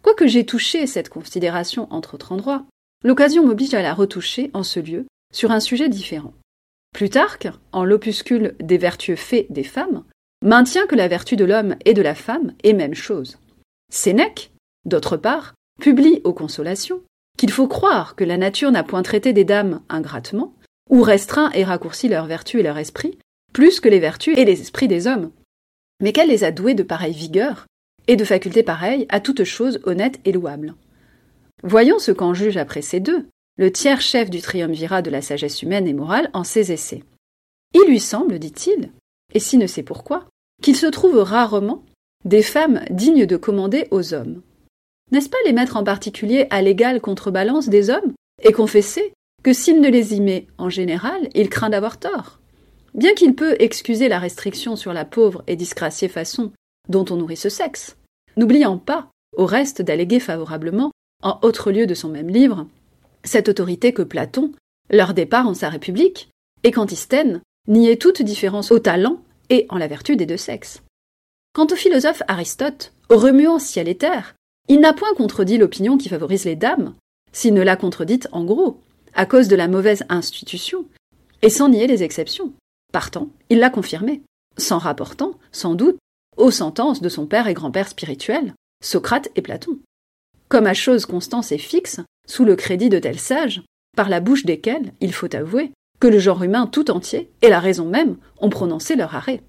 Quoique 0.02 0.28
j'ai 0.28 0.46
touché 0.46 0.88
cette 0.88 1.10
considération 1.10 1.88
entre 1.92 2.16
autres 2.16 2.32
endroits, 2.32 2.66
l'occasion 3.04 3.46
m'oblige 3.46 3.74
à 3.74 3.82
la 3.82 3.94
retoucher 3.94 4.50
en 4.54 4.64
ce 4.64 4.80
lieu 4.80 5.06
sur 5.34 5.52
un 5.52 5.60
sujet 5.60 5.90
différent. 5.90 6.34
Plutarque, 6.94 7.48
en 7.72 7.86
l'opuscule 7.86 8.56
des 8.60 8.78
vertueux 8.78 9.16
faits 9.16 9.52
des 9.52 9.64
femmes, 9.64 10.04
maintient 10.44 10.88
que 10.88 10.96
la 10.96 11.08
vertu 11.08 11.36
de 11.36 11.46
l'homme 11.46 11.76
et 11.86 11.94
de 11.94 12.02
la 12.02 12.16
femme 12.16 12.54
est 12.64 12.74
même 12.74 12.96
chose. 12.96 13.38
Sénèque, 13.92 14.52
d'autre 14.86 15.18
part, 15.18 15.54
publie 15.80 16.22
aux 16.24 16.34
consolations 16.34 17.02
qu'il 17.38 17.52
faut 17.52 17.68
croire 17.68 18.16
que 18.16 18.24
la 18.24 18.38
nature 18.38 18.72
n'a 18.72 18.84
point 18.84 19.04
traité 19.04 19.34
des 19.34 19.46
dames 19.46 19.82
ingratement, 19.90 20.54
ou 20.90 21.02
restreint 21.02 21.50
et 21.52 21.64
raccourci 21.64 22.10
leur 22.10 22.26
vertu 22.26 22.60
et 22.60 22.64
leur 22.64 22.78
esprit, 22.78 23.18
plus 23.54 23.80
que 23.80 23.90
les 23.90 24.00
vertus 24.00 24.38
et 24.38 24.46
les 24.46 24.62
esprits 24.62 24.88
des 24.88 25.08
hommes, 25.08 25.32
mais 26.02 26.12
qu'elle 26.12 26.30
les 26.30 26.44
a 26.44 26.52
doués 26.52 26.74
de 26.74 26.84
pareille 26.84 27.14
vigueur 27.14 27.66
et 28.08 28.16
de 28.16 28.24
facultés 28.24 28.64
pareilles 28.64 29.06
à 29.10 29.20
toute 29.20 29.44
chose 29.44 29.80
honnête 29.84 30.20
et 30.26 30.32
louable. 30.32 30.76
Voyons 31.64 32.00
ce 32.00 32.12
qu'en 32.12 32.34
juge 32.34 32.58
après 32.58 32.82
ces 32.82 33.00
deux, 33.00 33.26
le 33.58 33.72
tiers 33.72 34.02
chef 34.02 34.30
du 34.30 34.42
triumvirat 34.42 35.02
de 35.02 35.12
la 35.12 35.22
sagesse 35.22 35.62
humaine 35.62 35.88
et 35.88 35.94
morale 35.94 36.30
en 36.34 36.44
ses 36.44 36.72
essais. 36.72 37.04
Il 37.74 37.88
lui 37.88 38.00
semble, 38.00 38.40
dit-il, 38.40 38.92
et 39.34 39.40
s'il 39.40 39.60
ne 39.60 39.68
sait 39.68 39.84
pourquoi, 39.84 40.28
qu'il 40.62 40.76
se 40.76 40.88
trouve 40.88 41.18
rarement 41.18 41.84
des 42.26 42.42
femmes 42.42 42.82
dignes 42.90 43.26
de 43.26 43.38
commander 43.38 43.88
aux 43.92 44.14
hommes. 44.14 44.42
N'est-ce 45.12 45.30
pas 45.30 45.38
les 45.46 45.54
mettre 45.54 45.78
en 45.78 45.84
particulier 45.84 46.48
à 46.50 46.62
l'égale 46.62 47.02
contrebalance 47.02 47.70
des 47.70 47.90
hommes 47.90 48.14
et 48.44 48.52
confesser 48.52 49.14
que 49.44 49.54
s'il 49.54 49.82
ne 49.82 49.90
les 49.90 50.16
y 50.16 50.22
met 50.22 50.48
en 50.58 50.70
général, 50.70 51.30
il 51.34 51.50
craint 51.50 51.70
d'avoir 51.70 52.00
tort? 52.00 52.40
Bien 52.94 53.14
qu'il 53.14 53.36
peut 53.36 53.56
excuser 53.60 54.08
la 54.08 54.20
restriction 54.20 54.76
sur 54.76 54.94
la 54.94 55.06
pauvre 55.06 55.44
et 55.48 55.56
disgraciée 55.56 56.10
façon 56.10 56.52
dont 56.90 57.06
on 57.10 57.16
nourrit 57.16 57.38
ce 57.38 57.50
sexe, 57.50 57.98
n'oubliant 58.38 58.78
pas, 58.78 59.10
au 59.38 59.46
reste, 59.46 59.82
d'alléguer 59.82 60.20
favorablement, 60.20 60.92
en 61.24 61.40
autre 61.42 61.72
lieu 61.72 61.86
de 61.86 61.94
son 61.94 62.10
même 62.10 62.30
livre, 62.30 62.68
cette 63.24 63.50
autorité 63.50 63.94
que 63.94 64.02
Platon, 64.02 64.52
leur 64.90 65.14
départ 65.14 65.48
en 65.48 65.54
sa 65.54 65.70
République, 65.70 66.30
et 66.64 66.72
qu'Antisthène 66.72 67.42
niait 67.68 67.98
toute 67.98 68.22
différence 68.22 68.72
au 68.72 68.80
talent 68.80 69.22
et 69.50 69.66
en 69.70 69.78
la 69.78 69.88
vertu 69.88 70.16
des 70.16 70.26
deux 70.26 70.38
sexes. 70.38 70.82
Quant 71.54 71.68
au 71.68 71.76
philosophe 71.76 72.24
Aristote, 72.28 72.94
remuant 73.10 73.60
ciel 73.60 73.88
et 73.88 73.98
terre, 73.98 74.36
il 74.68 74.80
n'a 74.80 74.94
point 74.94 75.14
contredit 75.16 75.58
l'opinion 75.58 75.98
qui 75.98 76.10
favorise 76.10 76.46
les 76.46 76.56
dames, 76.56 76.96
s'il 77.34 77.54
ne 77.54 77.62
l'a 77.62 77.76
contredite 77.76 78.28
en 78.32 78.44
gros, 78.44 78.80
à 79.14 79.26
cause 79.26 79.48
de 79.48 79.56
la 79.56 79.68
mauvaise 79.68 80.04
institution, 80.10 80.86
et 81.42 81.50
sans 81.50 81.70
nier 81.70 81.88
les 81.88 82.04
exceptions. 82.04 82.54
Partant, 82.94 83.30
il 83.50 83.60
l'a 83.60 83.70
confirmé, 83.70 84.22
s'en 84.58 84.78
rapportant, 84.78 85.34
sans 85.52 85.76
doute, 85.76 85.98
aux 86.38 86.52
sentences 86.52 87.02
de 87.02 87.10
son 87.10 87.26
père 87.26 87.48
et 87.48 87.54
grand-père 87.54 87.88
spirituel, 87.88 88.54
Socrate 88.84 89.30
et 89.36 89.42
Platon. 89.42 89.80
Comme 90.50 90.68
à 90.68 90.74
chose 90.74 91.06
constante 91.06 91.52
et 91.52 91.58
fixe, 91.58 92.00
sous 92.28 92.46
le 92.46 92.56
crédit 92.56 92.90
de 92.90 93.00
tels 93.00 93.20
sages, 93.20 93.64
par 93.96 94.10
la 94.10 94.20
bouche 94.20 94.46
desquels, 94.46 94.94
il 95.02 95.14
faut 95.14 95.34
avouer, 95.36 95.72
que 96.00 96.08
le 96.08 96.20
genre 96.20 96.44
humain 96.44 96.68
tout 96.68 96.92
entier, 96.92 97.32
et 97.42 97.50
la 97.50 97.60
raison 97.60 97.86
même, 97.86 98.18
ont 98.40 98.50
prononcé 98.50 98.96
leur 98.96 99.16
arrêt. 99.16 99.44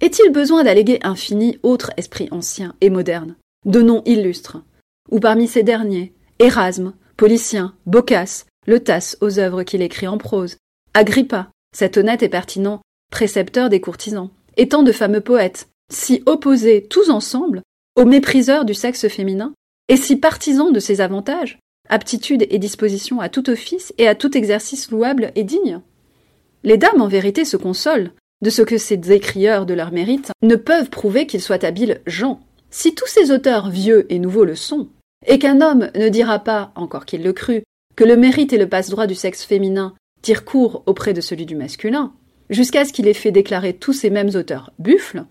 Est-il 0.00 0.30
besoin 0.30 0.64
d'alléguer 0.64 0.98
infini 1.02 1.58
autres 1.62 1.90
esprits 1.96 2.28
anciens 2.30 2.74
et 2.80 2.90
modernes, 2.90 3.36
de 3.64 3.80
noms 3.80 4.02
illustres, 4.04 4.58
ou 5.10 5.20
parmi 5.20 5.46
ces 5.48 5.62
derniers, 5.62 6.12
Erasme, 6.38 6.94
Policien, 7.16 7.74
Boccace, 7.86 8.46
le 8.66 8.80
Tasse 8.80 9.16
aux 9.20 9.38
œuvres 9.38 9.62
qu'il 9.62 9.80
écrit 9.80 10.08
en 10.08 10.18
prose, 10.18 10.56
Agrippa, 10.92 11.50
cet 11.74 11.96
honnête 11.96 12.22
et 12.22 12.28
pertinent 12.28 12.80
précepteur 13.10 13.70
des 13.70 13.80
courtisans, 13.80 14.30
et 14.56 14.68
tant 14.68 14.82
de 14.82 14.92
fameux 14.92 15.20
poètes, 15.20 15.68
si 15.92 16.22
opposés 16.26 16.86
tous 16.88 17.10
ensemble 17.10 17.62
aux 17.96 18.04
mépriseurs 18.04 18.64
du 18.64 18.74
sexe 18.74 19.08
féminin, 19.08 19.54
et 19.88 19.96
si 19.96 20.16
partisans 20.16 20.72
de 20.72 20.80
ses 20.80 21.00
avantages, 21.00 21.58
aptitude 21.88 22.46
et 22.50 22.58
disposition 22.58 23.20
à 23.20 23.28
tout 23.28 23.48
office 23.48 23.94
et 23.98 24.08
à 24.08 24.14
tout 24.14 24.36
exercice 24.36 24.90
louable 24.90 25.32
et 25.34 25.44
digne. 25.44 25.80
Les 26.64 26.76
dames 26.78 27.00
en 27.00 27.08
vérité 27.08 27.44
se 27.44 27.56
consolent 27.56 28.12
de 28.42 28.50
ce 28.50 28.62
que 28.62 28.78
ces 28.78 29.12
écrieurs 29.12 29.66
de 29.66 29.74
leur 29.74 29.92
mérite 29.92 30.32
ne 30.42 30.56
peuvent 30.56 30.90
prouver 30.90 31.26
qu'ils 31.26 31.40
soient 31.40 31.64
habiles 31.64 32.00
gens. 32.06 32.40
Si 32.70 32.94
tous 32.94 33.06
ces 33.06 33.30
auteurs 33.30 33.70
vieux 33.70 34.06
et 34.12 34.18
nouveaux 34.18 34.44
le 34.44 34.56
sont, 34.56 34.88
et 35.26 35.38
qu'un 35.38 35.60
homme 35.60 35.90
ne 35.94 36.08
dira 36.08 36.40
pas, 36.40 36.72
encore 36.74 37.06
qu'il 37.06 37.22
le 37.22 37.32
crût, 37.32 37.62
que 37.94 38.04
le 38.04 38.16
mérite 38.16 38.52
et 38.52 38.58
le 38.58 38.68
passe-droit 38.68 39.06
du 39.06 39.14
sexe 39.14 39.44
féminin 39.44 39.94
tirent 40.20 40.44
court 40.44 40.82
auprès 40.86 41.14
de 41.14 41.20
celui 41.20 41.46
du 41.46 41.54
masculin, 41.54 42.12
jusqu'à 42.50 42.84
ce 42.84 42.92
qu'il 42.92 43.08
ait 43.08 43.14
fait 43.14 43.30
déclarer 43.30 43.72
tous 43.72 43.92
ces 43.92 44.10
mêmes 44.10 44.34
auteurs 44.34 44.72
buffles, 44.78 45.24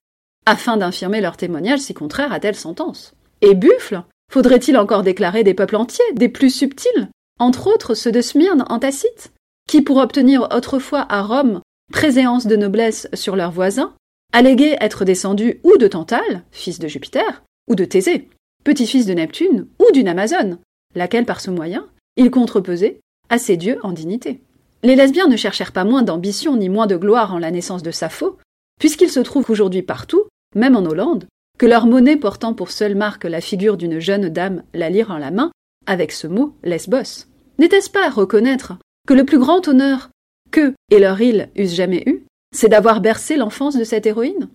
afin 0.45 0.77
d'infirmer 0.77 1.21
leur 1.21 1.37
témoignage 1.37 1.79
si 1.79 1.93
contraire 1.93 2.31
à 2.31 2.39
telle 2.39 2.55
sentence. 2.55 3.13
Et 3.41 3.53
buffles 3.53 4.03
Faudrait-il 4.31 4.77
encore 4.77 5.03
déclarer 5.03 5.43
des 5.43 5.53
peuples 5.53 5.75
entiers, 5.75 6.05
des 6.13 6.29
plus 6.29 6.49
subtils, 6.49 7.09
entre 7.39 7.67
autres 7.67 7.93
ceux 7.93 8.11
de 8.11 8.21
Smyrne 8.21 8.65
en 8.69 8.79
Tacite, 8.79 9.31
qui, 9.67 9.81
pour 9.81 9.97
obtenir 9.97 10.47
autrefois 10.51 11.05
à 11.09 11.21
Rome 11.21 11.61
préséance 11.91 12.47
de 12.47 12.55
noblesse 12.55 13.07
sur 13.13 13.35
leurs 13.35 13.51
voisins, 13.51 13.93
alléguaient 14.33 14.77
être 14.81 15.05
descendus 15.05 15.59
ou 15.63 15.77
de 15.77 15.87
Tantale, 15.87 16.43
fils 16.51 16.79
de 16.79 16.87
Jupiter, 16.87 17.43
ou 17.67 17.75
de 17.75 17.85
Thésée, 17.85 18.29
petit-fils 18.63 19.05
de 19.05 19.13
Neptune, 19.13 19.67
ou 19.79 19.91
d'une 19.91 20.07
Amazone, 20.07 20.57
laquelle, 20.95 21.25
par 21.25 21.39
ce 21.39 21.51
moyen, 21.51 21.87
ils 22.17 22.31
contrepesaient 22.31 22.99
à 23.29 23.37
ces 23.37 23.57
dieux 23.57 23.79
en 23.83 23.91
dignité. 23.91 24.41
Les 24.83 24.95
lesbiens 24.95 25.27
ne 25.27 25.37
cherchèrent 25.37 25.71
pas 25.71 25.83
moins 25.83 26.03
d'ambition 26.03 26.55
ni 26.55 26.69
moins 26.69 26.87
de 26.87 26.97
gloire 26.97 27.33
en 27.33 27.39
la 27.39 27.51
naissance 27.51 27.83
de 27.83 27.91
Sappho, 27.91 28.37
puisqu'il 28.79 29.09
se 29.09 29.19
trouve 29.19 29.49
aujourd'hui 29.49 29.81
partout, 29.81 30.23
même 30.53 30.75
en 30.75 30.85
Hollande, 30.85 31.25
que 31.57 31.65
leur 31.65 31.85
monnaie 31.87 32.17
portant 32.17 32.53
pour 32.53 32.71
seule 32.71 32.95
marque 32.95 33.23
la 33.23 33.41
figure 33.41 33.77
d'une 33.77 33.99
jeune 33.99 34.29
dame 34.29 34.63
la 34.73 34.89
lire 34.89 35.11
en 35.11 35.17
la 35.17 35.31
main, 35.31 35.51
avec 35.85 36.11
ce 36.11 36.27
mot 36.27 36.55
lesbos. 36.63 37.27
N'était-ce 37.57 37.89
pas 37.89 38.07
à 38.07 38.09
reconnaître 38.09 38.73
que 39.07 39.13
le 39.13 39.23
plus 39.23 39.39
grand 39.39 39.67
honneur 39.67 40.09
que 40.51 40.73
et 40.91 40.99
leur 40.99 41.19
île 41.21 41.49
eussent 41.57 41.75
jamais 41.75 42.03
eu, 42.05 42.25
c'est 42.53 42.69
d'avoir 42.69 43.01
bercé 43.01 43.37
l'enfance 43.37 43.77
de 43.77 43.83
cette 43.83 44.05
héroïne? 44.05 44.49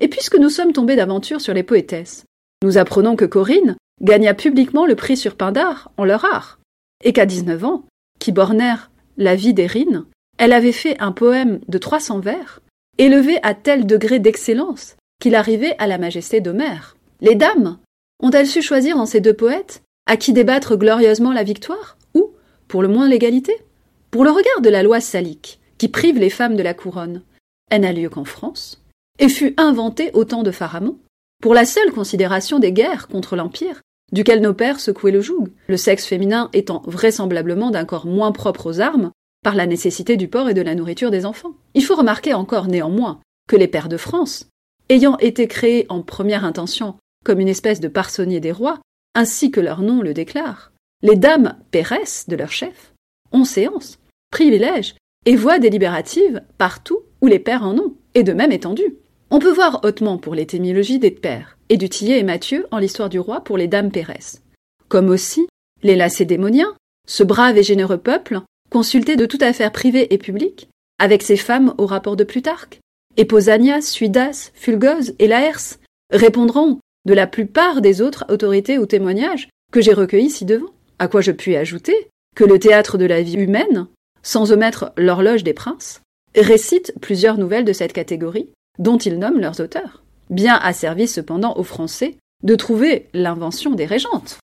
Et 0.00 0.08
puisque 0.08 0.36
nous 0.36 0.50
sommes 0.50 0.72
tombés 0.72 0.96
d'aventure 0.96 1.40
sur 1.40 1.54
les 1.54 1.62
poétesses, 1.62 2.24
nous 2.62 2.78
apprenons 2.78 3.16
que 3.16 3.24
Corinne 3.24 3.76
gagna 4.02 4.34
publiquement 4.34 4.86
le 4.86 4.96
prix 4.96 5.16
sur 5.16 5.36
Pindare 5.36 5.90
en 5.96 6.04
leur 6.04 6.24
art, 6.24 6.58
et 7.02 7.12
qu'à 7.12 7.26
dix-neuf 7.26 7.64
ans, 7.64 7.84
qui 8.18 8.32
bornèrent 8.32 8.90
la 9.16 9.36
vie 9.36 9.54
d'Érine, 9.54 10.04
elle 10.38 10.52
avait 10.52 10.72
fait 10.72 11.00
un 11.00 11.12
poème 11.12 11.60
de 11.68 11.78
trois 11.78 12.00
cents 12.00 12.18
vers, 12.18 12.60
élevé 12.98 13.38
à 13.42 13.54
tel 13.54 13.86
degré 13.86 14.18
d'excellence 14.18 14.96
qu'il 15.20 15.34
arrivait 15.34 15.76
à 15.78 15.86
la 15.86 15.98
majesté 15.98 16.40
d'Homère. 16.40 16.96
Les 17.20 17.34
dames 17.34 17.78
ont-elles 18.22 18.46
su 18.46 18.62
choisir 18.62 18.96
en 18.96 19.06
ces 19.06 19.20
deux 19.20 19.34
poètes 19.34 19.82
à 20.06 20.16
qui 20.16 20.32
débattre 20.32 20.76
glorieusement 20.76 21.32
la 21.32 21.44
victoire 21.44 21.96
ou, 22.14 22.32
pour 22.68 22.82
le 22.82 22.88
moins, 22.88 23.08
l'égalité? 23.08 23.54
Pour 24.10 24.24
le 24.24 24.30
regard 24.30 24.60
de 24.60 24.68
la 24.68 24.82
loi 24.82 25.00
salique, 25.00 25.60
qui 25.78 25.88
prive 25.88 26.18
les 26.18 26.30
femmes 26.30 26.56
de 26.56 26.62
la 26.62 26.74
couronne, 26.74 27.22
elle 27.70 27.82
n'a 27.82 27.92
lieu 27.92 28.08
qu'en 28.08 28.24
France, 28.24 28.82
et 29.18 29.28
fut 29.28 29.54
inventée 29.56 30.10
au 30.12 30.24
temps 30.24 30.42
de 30.42 30.50
Pharamond, 30.50 30.98
pour 31.42 31.54
la 31.54 31.64
seule 31.64 31.92
considération 31.92 32.58
des 32.58 32.72
guerres 32.72 33.08
contre 33.08 33.36
l'Empire, 33.36 33.80
duquel 34.12 34.40
nos 34.40 34.54
pères 34.54 34.80
secouaient 34.80 35.10
le 35.10 35.20
joug, 35.20 35.48
le 35.66 35.76
sexe 35.76 36.06
féminin 36.06 36.50
étant 36.52 36.82
vraisemblablement 36.86 37.70
d'un 37.70 37.84
corps 37.84 38.06
moins 38.06 38.32
propre 38.32 38.70
aux 38.70 38.80
armes, 38.80 39.10
par 39.42 39.54
la 39.54 39.66
nécessité 39.66 40.16
du 40.16 40.28
port 40.28 40.48
et 40.48 40.54
de 40.54 40.62
la 40.62 40.74
nourriture 40.74 41.10
des 41.10 41.26
enfants. 41.26 41.54
Il 41.74 41.84
faut 41.84 41.96
remarquer 41.96 42.34
encore 42.34 42.66
néanmoins 42.66 43.20
que 43.48 43.56
les 43.56 43.68
pères 43.68 43.88
de 43.88 43.96
France, 43.96 44.46
ayant 44.88 45.16
été 45.18 45.48
créés 45.48 45.86
en 45.88 46.02
première 46.02 46.44
intention 46.44 46.96
comme 47.24 47.40
une 47.40 47.48
espèce 47.48 47.80
de 47.80 47.88
parsonnier 47.88 48.40
des 48.40 48.52
rois, 48.52 48.80
ainsi 49.14 49.50
que 49.50 49.60
leur 49.60 49.80
nom 49.80 50.02
le 50.02 50.14
déclare, 50.14 50.72
les 51.02 51.16
dames 51.16 51.56
péresses 51.70 52.26
de 52.28 52.36
leur 52.36 52.52
chef 52.52 52.92
ont 53.32 53.44
séance, 53.44 53.98
privilèges 54.30 54.94
et 55.26 55.36
voix 55.36 55.58
délibératives 55.58 56.42
partout 56.58 57.00
où 57.20 57.26
les 57.26 57.38
pères 57.38 57.64
en 57.64 57.78
ont, 57.78 57.94
et 58.14 58.22
de 58.22 58.32
même 58.32 58.52
étendue. 58.52 58.96
On 59.30 59.38
peut 59.38 59.52
voir 59.52 59.80
hautement 59.84 60.18
pour 60.18 60.34
l'étémologie 60.34 60.98
des 60.98 61.10
pères, 61.10 61.56
et 61.68 61.78
du 61.78 61.88
Tillet 61.88 62.18
et 62.18 62.24
Mathieu 62.24 62.66
en 62.70 62.78
l'histoire 62.78 63.08
du 63.08 63.18
roi 63.18 63.42
pour 63.42 63.56
les 63.56 63.68
dames 63.68 63.90
péresses. 63.90 64.42
Comme 64.88 65.08
aussi 65.08 65.46
les 65.82 65.96
lacédémoniens, 65.96 66.74
ce 67.08 67.22
brave 67.22 67.56
et 67.56 67.62
généreux 67.62 67.98
peuple, 67.98 68.40
consulté 68.70 69.16
de 69.16 69.26
toute 69.26 69.42
affaire 69.42 69.72
privée 69.72 70.12
et 70.12 70.18
publique, 70.18 70.68
avec 70.98 71.22
ses 71.22 71.36
femmes 71.36 71.74
au 71.78 71.86
rapport 71.86 72.16
de 72.16 72.24
Plutarque, 72.24 72.80
et 73.16 73.24
Pausanias, 73.24 73.82
Suidas, 73.82 74.50
Fulgose 74.54 75.14
et 75.18 75.26
Laërce, 75.26 75.78
répondront 76.10 76.78
de 77.06 77.14
la 77.14 77.26
plupart 77.26 77.80
des 77.80 78.00
autres 78.00 78.24
autorités 78.28 78.78
ou 78.78 78.86
témoignages 78.86 79.48
que 79.72 79.80
j'ai 79.80 79.92
recueillis 79.92 80.30
ci-devant. 80.30 80.70
À 80.98 81.08
quoi 81.08 81.20
je 81.20 81.32
puis 81.32 81.56
ajouter 81.56 82.08
que 82.36 82.44
le 82.44 82.58
théâtre 82.58 82.98
de 82.98 83.04
la 83.04 83.22
vie 83.22 83.36
humaine, 83.36 83.86
sans 84.22 84.52
omettre 84.52 84.92
l'horloge 84.96 85.44
des 85.44 85.54
princes, 85.54 86.00
récite 86.36 86.94
plusieurs 87.00 87.38
nouvelles 87.38 87.64
de 87.64 87.72
cette 87.72 87.92
catégorie, 87.92 88.48
dont 88.78 88.98
ils 88.98 89.18
nomment 89.18 89.40
leurs 89.40 89.60
auteurs, 89.60 90.02
bien 90.30 90.56
asservis 90.56 91.08
cependant 91.08 91.56
aux 91.56 91.64
Français 91.64 92.16
de 92.42 92.54
trouver 92.56 93.08
l'invention 93.14 93.72
des 93.72 93.86
régentes, 93.86 94.38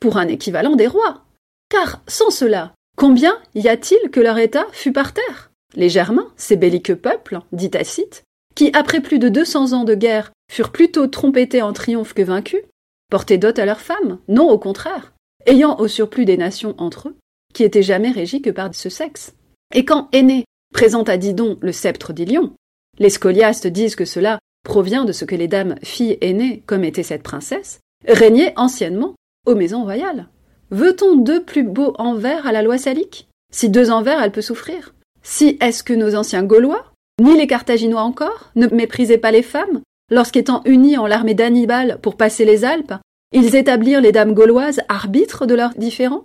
pour 0.00 0.18
un 0.18 0.28
équivalent 0.28 0.76
des 0.76 0.86
rois. 0.86 1.24
Car 1.70 2.02
sans 2.06 2.30
cela, 2.30 2.74
combien 2.96 3.38
y 3.54 3.68
a-t-il 3.68 4.10
que 4.10 4.20
leur 4.20 4.38
État 4.38 4.66
fût 4.72 4.92
par 4.92 5.12
terre? 5.12 5.47
Les 5.78 5.88
Germains, 5.88 6.26
ces 6.36 6.56
belliqueux 6.56 6.96
peuples, 6.96 7.38
dit 7.52 7.70
Tacite, 7.70 8.24
qui, 8.56 8.72
après 8.74 9.00
plus 9.00 9.20
de 9.20 9.28
deux 9.28 9.44
cents 9.44 9.72
ans 9.72 9.84
de 9.84 9.94
guerre, 9.94 10.32
furent 10.50 10.72
plutôt 10.72 11.06
trompettés 11.06 11.62
en 11.62 11.72
triomphe 11.72 12.14
que 12.14 12.22
vaincus, 12.22 12.64
portaient 13.10 13.38
dot 13.38 13.56
à 13.60 13.64
leurs 13.64 13.80
femmes, 13.80 14.18
non 14.26 14.50
au 14.50 14.58
contraire, 14.58 15.14
ayant 15.46 15.78
au 15.78 15.86
surplus 15.86 16.24
des 16.24 16.36
nations 16.36 16.74
entre 16.78 17.10
eux, 17.10 17.16
qui 17.54 17.62
étaient 17.62 17.84
jamais 17.84 18.10
régies 18.10 18.42
que 18.42 18.50
par 18.50 18.74
ce 18.74 18.88
sexe. 18.88 19.34
Et 19.72 19.84
quand 19.84 20.08
Aîné 20.10 20.46
présente 20.74 21.08
à 21.08 21.16
Didon 21.16 21.58
le 21.60 21.70
sceptre 21.70 22.12
d'Ilion, 22.12 22.54
les 22.98 23.10
scoliastes 23.10 23.68
disent 23.68 23.94
que 23.94 24.04
cela 24.04 24.40
provient 24.64 25.04
de 25.04 25.12
ce 25.12 25.24
que 25.24 25.36
les 25.36 25.46
dames 25.46 25.76
filles 25.84 26.18
aînées, 26.20 26.64
comme 26.66 26.82
était 26.82 27.04
cette 27.04 27.22
princesse, 27.22 27.78
régnaient 28.04 28.52
anciennement 28.56 29.14
aux 29.46 29.54
maisons 29.54 29.84
royales. 29.84 30.28
Veut-on 30.72 31.14
deux 31.14 31.44
plus 31.44 31.62
beaux 31.62 31.94
envers 31.98 32.48
à 32.48 32.52
la 32.52 32.62
loi 32.62 32.78
salique? 32.78 33.28
Si 33.52 33.68
deux 33.68 33.92
envers, 33.92 34.20
elle 34.20 34.32
peut 34.32 34.42
souffrir. 34.42 34.92
Si 35.30 35.58
est-ce 35.60 35.82
que 35.82 35.92
nos 35.92 36.14
anciens 36.14 36.42
Gaulois, 36.42 36.90
ni 37.20 37.36
les 37.36 37.46
Carthaginois 37.46 38.00
encore, 38.00 38.50
ne 38.56 38.66
méprisaient 38.66 39.18
pas 39.18 39.30
les 39.30 39.42
femmes, 39.42 39.82
lorsqu'étant 40.10 40.62
unis 40.64 40.96
en 40.96 41.06
l'armée 41.06 41.34
d'Hannibal 41.34 41.98
pour 42.00 42.16
passer 42.16 42.46
les 42.46 42.64
Alpes, 42.64 42.94
ils 43.32 43.54
établirent 43.54 44.00
les 44.00 44.10
dames 44.10 44.32
gauloises 44.32 44.80
arbitres 44.88 45.44
de 45.44 45.54
leurs 45.54 45.74
différends? 45.74 46.24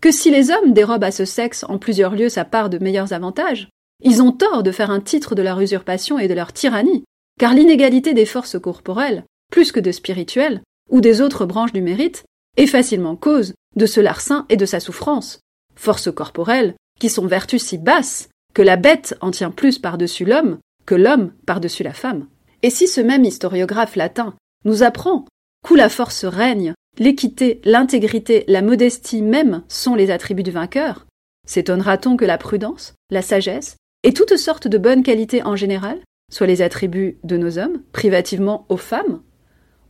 Que 0.00 0.12
si 0.12 0.30
les 0.30 0.52
hommes 0.52 0.72
dérobent 0.72 1.02
à 1.02 1.10
ce 1.10 1.24
sexe 1.24 1.64
en 1.68 1.78
plusieurs 1.78 2.14
lieux 2.14 2.28
sa 2.28 2.44
part 2.44 2.70
de 2.70 2.78
meilleurs 2.78 3.12
avantages, 3.12 3.68
ils 4.04 4.22
ont 4.22 4.30
tort 4.30 4.62
de 4.62 4.70
faire 4.70 4.92
un 4.92 5.00
titre 5.00 5.34
de 5.34 5.42
leur 5.42 5.60
usurpation 5.60 6.20
et 6.20 6.28
de 6.28 6.34
leur 6.34 6.52
tyrannie, 6.52 7.02
car 7.40 7.54
l'inégalité 7.54 8.14
des 8.14 8.24
forces 8.24 8.60
corporelles, 8.60 9.24
plus 9.50 9.72
que 9.72 9.80
de 9.80 9.90
spirituelles, 9.90 10.62
ou 10.88 11.00
des 11.00 11.20
autres 11.20 11.44
branches 11.44 11.72
du 11.72 11.82
mérite, 11.82 12.22
est 12.56 12.68
facilement 12.68 13.16
cause 13.16 13.52
de 13.74 13.86
ce 13.86 14.00
larcin 14.00 14.46
et 14.48 14.56
de 14.56 14.64
sa 14.64 14.78
souffrance. 14.78 15.40
Forces 15.74 16.12
corporelles, 16.12 16.76
qui 17.00 17.08
sont 17.08 17.26
vertus 17.26 17.64
si 17.64 17.78
basses 17.78 18.28
que 18.54 18.62
la 18.62 18.76
bête 18.76 19.16
en 19.20 19.30
tient 19.30 19.50
plus 19.50 19.78
par-dessus 19.78 20.24
l'homme 20.24 20.58
que 20.86 20.94
l'homme 20.94 21.32
par-dessus 21.46 21.82
la 21.82 21.92
femme. 21.92 22.26
Et 22.62 22.70
si 22.70 22.86
ce 22.88 23.00
même 23.00 23.24
historiographe 23.24 23.96
latin 23.96 24.34
nous 24.64 24.82
apprend 24.82 25.26
qu'où 25.62 25.74
la 25.74 25.88
force 25.88 26.24
règne, 26.24 26.74
l'équité, 26.98 27.60
l'intégrité, 27.64 28.44
la 28.48 28.62
modestie 28.62 29.22
même 29.22 29.62
sont 29.68 29.94
les 29.94 30.10
attributs 30.10 30.42
du 30.42 30.50
vainqueur, 30.50 31.06
s'étonnera-t-on 31.46 32.16
que 32.16 32.24
la 32.24 32.38
prudence, 32.38 32.94
la 33.10 33.22
sagesse, 33.22 33.76
et 34.02 34.12
toutes 34.12 34.36
sortes 34.36 34.68
de 34.68 34.78
bonnes 34.78 35.02
qualités 35.02 35.42
en 35.42 35.56
général 35.56 36.00
soient 36.30 36.46
les 36.46 36.62
attributs 36.62 37.18
de 37.24 37.36
nos 37.36 37.58
hommes, 37.58 37.82
privativement 37.92 38.66
aux 38.68 38.76
femmes? 38.76 39.22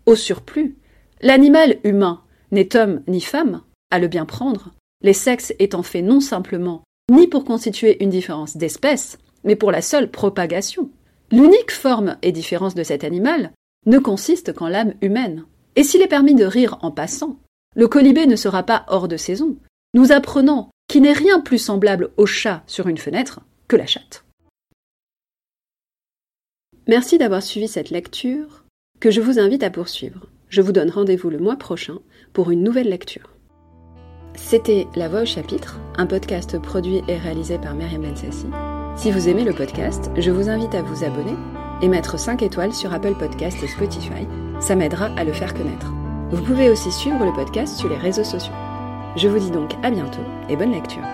Au 0.07 0.15
surplus, 0.15 0.77
l'animal 1.21 1.79
humain 1.85 2.23
n'est 2.51 2.77
homme 2.77 3.03
ni 3.09 3.21
femme, 3.21 3.63
à 3.91 3.99
le 3.99 4.09
bien 4.09 4.27
prendre, 4.27 4.73
les 5.03 5.13
sexes 5.13 5.53
étant 5.59 5.83
faits 5.83 6.05
non 6.05 6.21
simplement 6.21 6.83
ni 7.11 7.29
pour 7.29 7.45
constituer 7.45 8.03
une 8.03 8.11
différence 8.11 8.57
d'espèce, 8.57 9.19
mais 9.45 9.57
pour 9.57 9.71
la 9.71 9.83
seule 9.83 10.11
propagation. 10.11 10.91
L'unique 11.31 11.71
forme 11.71 12.17
et 12.23 12.33
différence 12.33 12.75
de 12.75 12.83
cet 12.83 13.05
animal 13.05 13.53
ne 13.87 13.99
consiste 13.99 14.53
qu'en 14.53 14.69
l'âme 14.69 14.95
humaine. 15.03 15.45
Et 15.77 15.85
s'il 15.85 16.03
est 16.03 16.09
permis 16.09 16.35
de 16.35 16.45
rire 16.45 16.79
en 16.83 16.91
passant, 16.91 17.39
le 17.75 17.89
colibé 17.89 18.27
ne 18.27 18.37
sera 18.37 18.63
pas 18.63 18.85
hors 18.89 19.09
de 19.09 19.17
saison. 19.17 19.57
Nous 19.95 20.13
apprenons 20.13 20.69
qu'il 20.89 21.03
n'est 21.03 21.13
rien 21.13 21.41
plus 21.41 21.59
semblable 21.59 22.11
au 22.17 22.27
chat 22.27 22.63
sur 22.67 22.89
une 22.89 22.99
fenêtre 22.99 23.41
que 23.69 23.77
la 23.77 23.87
chatte. 23.87 24.25
Merci 26.87 27.19
d'avoir 27.19 27.43
suivi 27.43 27.67
cette 27.67 27.91
lecture 27.91 28.65
que 29.01 29.11
je 29.11 29.21
vous 29.21 29.39
invite 29.39 29.63
à 29.63 29.71
poursuivre. 29.71 30.27
Je 30.49 30.61
vous 30.61 30.73
donne 30.73 30.91
rendez-vous 30.91 31.31
le 31.31 31.39
mois 31.39 31.57
prochain 31.57 31.99
pour 32.33 32.51
une 32.51 32.63
nouvelle 32.63 32.89
lecture. 32.89 33.31
C'était 34.35 34.89
La 34.97 35.09
Voix 35.09 35.23
au 35.23 35.27
chapitre, 35.27 35.79
un 35.97 36.07
podcast 36.07 36.59
produit 36.59 37.03
et 37.09 37.17
réalisé 37.17 37.59
par 37.59 37.75
Myriam 37.75 38.03
Bensassi. 38.03 38.47
Si 38.97 39.11
vous 39.11 39.29
aimez 39.29 39.45
le 39.45 39.53
podcast, 39.53 40.11
je 40.17 40.31
vous 40.31 40.49
invite 40.49 40.75
à 40.75 40.83
vous 40.83 41.05
abonner 41.05 41.37
et 41.83 41.89
mettre 41.89 42.19
5 42.19 42.43
étoiles 42.43 42.73
sur 42.73 42.93
Apple 42.93 43.15
Podcast 43.15 43.57
et 43.63 43.69
Spotify. 43.69 44.27
Ça 44.61 44.75
m'aidera 44.75 45.07
à 45.17 45.25
le 45.25 45.33
faire 45.33 45.55
connaître. 45.55 45.93
Vous 46.31 46.43
pouvez 46.43 46.69
aussi 46.69 46.91
suivre 46.91 47.25
le 47.25 47.33
podcast 47.33 47.77
sur 47.77 47.89
les 47.89 47.97
réseaux 47.97 48.25
sociaux. 48.25 48.55
Je 49.17 49.29
vous 49.29 49.39
dis 49.39 49.51
donc 49.51 49.73
à 49.83 49.91
bientôt 49.91 50.23
et 50.49 50.57
bonne 50.57 50.73
lecture. 50.73 51.05